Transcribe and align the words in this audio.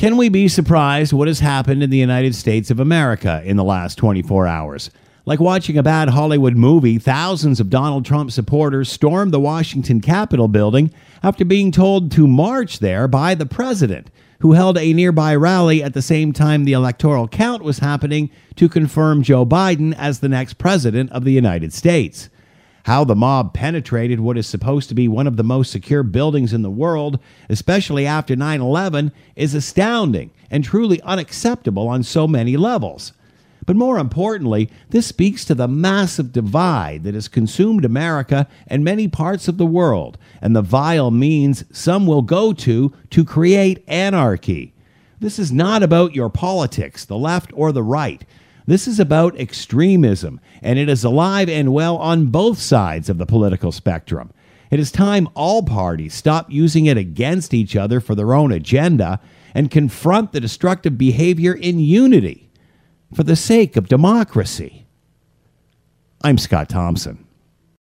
Can 0.00 0.16
we 0.16 0.30
be 0.30 0.48
surprised 0.48 1.12
what 1.12 1.28
has 1.28 1.40
happened 1.40 1.82
in 1.82 1.90
the 1.90 1.98
United 1.98 2.34
States 2.34 2.70
of 2.70 2.80
America 2.80 3.42
in 3.44 3.58
the 3.58 3.64
last 3.64 3.96
24 3.96 4.46
hours? 4.46 4.90
Like 5.26 5.40
watching 5.40 5.76
a 5.76 5.82
bad 5.82 6.08
Hollywood 6.08 6.56
movie, 6.56 6.98
thousands 6.98 7.60
of 7.60 7.68
Donald 7.68 8.06
Trump 8.06 8.32
supporters 8.32 8.90
stormed 8.90 9.30
the 9.30 9.38
Washington 9.38 10.00
Capitol 10.00 10.48
building 10.48 10.90
after 11.22 11.44
being 11.44 11.70
told 11.70 12.10
to 12.12 12.26
march 12.26 12.78
there 12.78 13.08
by 13.08 13.34
the 13.34 13.44
president, 13.44 14.10
who 14.38 14.52
held 14.52 14.78
a 14.78 14.94
nearby 14.94 15.36
rally 15.36 15.82
at 15.82 15.92
the 15.92 16.00
same 16.00 16.32
time 16.32 16.64
the 16.64 16.72
electoral 16.72 17.28
count 17.28 17.62
was 17.62 17.80
happening 17.80 18.30
to 18.56 18.70
confirm 18.70 19.22
Joe 19.22 19.44
Biden 19.44 19.94
as 19.98 20.20
the 20.20 20.30
next 20.30 20.54
president 20.54 21.12
of 21.12 21.24
the 21.24 21.32
United 21.32 21.74
States. 21.74 22.30
How 22.84 23.04
the 23.04 23.14
mob 23.14 23.52
penetrated 23.52 24.20
what 24.20 24.38
is 24.38 24.46
supposed 24.46 24.88
to 24.88 24.94
be 24.94 25.06
one 25.06 25.26
of 25.26 25.36
the 25.36 25.44
most 25.44 25.70
secure 25.70 26.02
buildings 26.02 26.52
in 26.52 26.62
the 26.62 26.70
world, 26.70 27.18
especially 27.48 28.06
after 28.06 28.34
9 28.34 28.60
11, 28.60 29.12
is 29.36 29.54
astounding 29.54 30.30
and 30.50 30.64
truly 30.64 31.00
unacceptable 31.02 31.88
on 31.88 32.02
so 32.02 32.26
many 32.26 32.56
levels. 32.56 33.12
But 33.66 33.76
more 33.76 33.98
importantly, 33.98 34.70
this 34.88 35.06
speaks 35.06 35.44
to 35.44 35.54
the 35.54 35.68
massive 35.68 36.32
divide 36.32 37.04
that 37.04 37.14
has 37.14 37.28
consumed 37.28 37.84
America 37.84 38.48
and 38.66 38.82
many 38.82 39.06
parts 39.06 39.46
of 39.46 39.58
the 39.58 39.66
world, 39.66 40.18
and 40.40 40.56
the 40.56 40.62
vile 40.62 41.10
means 41.10 41.64
some 41.70 42.06
will 42.06 42.22
go 42.22 42.52
to 42.54 42.92
to 43.10 43.24
create 43.24 43.84
anarchy. 43.86 44.72
This 45.20 45.38
is 45.38 45.52
not 45.52 45.82
about 45.82 46.14
your 46.14 46.30
politics, 46.30 47.04
the 47.04 47.18
left 47.18 47.52
or 47.54 47.72
the 47.72 47.82
right. 47.82 48.24
This 48.70 48.86
is 48.86 49.00
about 49.00 49.36
extremism, 49.36 50.40
and 50.62 50.78
it 50.78 50.88
is 50.88 51.02
alive 51.02 51.48
and 51.48 51.72
well 51.72 51.96
on 51.96 52.26
both 52.26 52.60
sides 52.60 53.10
of 53.10 53.18
the 53.18 53.26
political 53.26 53.72
spectrum. 53.72 54.32
It 54.70 54.78
is 54.78 54.92
time 54.92 55.28
all 55.34 55.64
parties 55.64 56.14
stop 56.14 56.52
using 56.52 56.86
it 56.86 56.96
against 56.96 57.52
each 57.52 57.74
other 57.74 57.98
for 57.98 58.14
their 58.14 58.32
own 58.32 58.52
agenda 58.52 59.18
and 59.56 59.72
confront 59.72 60.30
the 60.30 60.38
destructive 60.38 60.96
behavior 60.96 61.52
in 61.52 61.80
unity 61.80 62.48
for 63.12 63.24
the 63.24 63.34
sake 63.34 63.74
of 63.74 63.88
democracy. 63.88 64.86
I'm 66.22 66.38
Scott 66.38 66.68
Thompson. 66.68 67.26